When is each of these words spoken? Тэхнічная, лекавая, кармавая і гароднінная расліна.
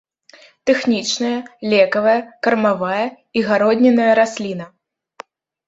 Тэхнічная, 0.69 1.33
лекавая, 1.73 2.17
кармавая 2.49 3.05
і 3.05 3.39
гароднінная 3.53 4.11
расліна. 4.25 4.65